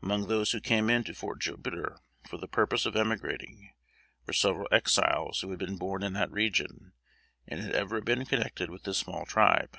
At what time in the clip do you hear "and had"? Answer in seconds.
7.48-7.72